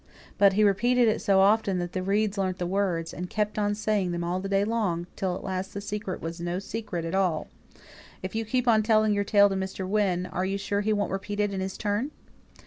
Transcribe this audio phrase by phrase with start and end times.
[0.39, 3.75] But he repeated it so often that the reeds learnt the words, and kept on
[3.75, 7.49] saying them all day long, till at last the secret was no secret at all.
[8.23, 9.87] If you keep on telling your tale to Mr.
[9.87, 12.09] Wynne, are you sure he won't repeat it in his turn?"